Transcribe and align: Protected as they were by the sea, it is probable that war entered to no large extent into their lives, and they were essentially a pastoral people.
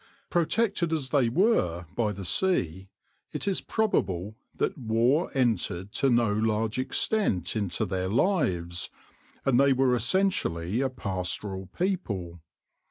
Protected 0.31 0.91
as 0.91 1.09
they 1.09 1.29
were 1.29 1.85
by 1.95 2.11
the 2.11 2.25
sea, 2.25 2.89
it 3.33 3.47
is 3.47 3.61
probable 3.61 4.35
that 4.55 4.75
war 4.75 5.29
entered 5.35 5.91
to 5.91 6.09
no 6.09 6.33
large 6.33 6.79
extent 6.79 7.55
into 7.55 7.85
their 7.85 8.09
lives, 8.09 8.89
and 9.45 9.59
they 9.59 9.73
were 9.73 9.93
essentially 9.95 10.81
a 10.81 10.89
pastoral 10.89 11.67
people. 11.67 12.39